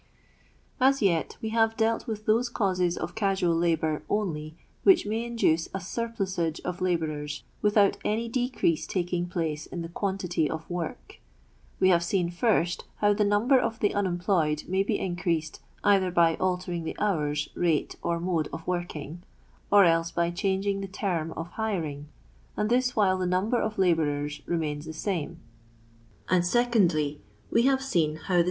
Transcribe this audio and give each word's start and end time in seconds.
As 0.79 0.99
vet 0.99 1.37
we 1.43 1.49
have 1.49 1.77
dealt 1.77 2.07
with 2.07 2.25
those 2.25 2.49
causes 2.49 2.97
of 2.97 3.13
casual 3.13 3.55
laliour 3.55 4.01
only 4.09 4.55
which 4.81 5.05
may 5.05 5.23
induce 5.23 5.67
a 5.67 5.77
surphi^asre 5.77 6.59
of 6.61 6.81
labourers 6.81 7.43
witlnmt 7.63 7.97
any 8.03 8.27
tfi<):ti<e 8.27 8.87
taiinij 8.87 9.27
j'fw: 9.29 9.29
!«^■': 9.31 9.69
.fmii'tit'f 9.69 10.67
1/'' 10.73 10.85
n.l: 10.89 10.95
We 11.79 11.89
have 11.89 12.03
seen, 12.03 12.31
fjr«t, 12.31 12.83
hnvf 13.03 13.15
thr 13.17 13.23
nunibi 13.23 13.51
r 13.51 13.59
of 13.59 13.79
the 13.79 13.93
unemployed 13.93 14.63
ni.vy 14.67 14.87
be 14.87 14.97
increased 14.99 15.59
either 15.83 16.09
by 16.09 16.35
altering 16.37 16.83
the 16.83 16.97
hours, 16.99 17.49
rate, 17.53 17.95
r.r 18.03 18.19
mode 18.19 18.47
of 18.51 18.65
workint*. 18.65 19.19
or 19.71 19.85
else 19.85 20.09
by 20.09 20.31
changing 20.31 20.81
the 20.81 20.87
tonn 20.87 21.31
of 21.37 21.51
hiiiug, 21.51 22.05
and 22.57 22.71
this 22.71 22.95
while 22.95 23.19
the 23.19 23.27
number 23.27 23.61
of 23.61 23.77
labourer.^ 23.77 24.43
rfiiiaioi 24.47 24.83
the 24.83 24.93
same; 24.93 25.39
and, 26.27 26.43
secondly, 26.43 27.21
we 27.51 27.67
have 27.67 27.83
seen 27.83 28.15
how 28.15 28.33
the 28.37 28.39